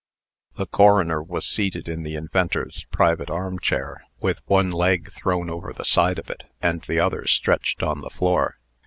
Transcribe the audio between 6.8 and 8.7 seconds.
the other stretched on the floor.